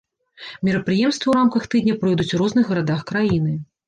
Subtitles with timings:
[0.69, 3.53] Мерапрыемствы ў рамках тыдня пройдуць у розных гарадах краіны.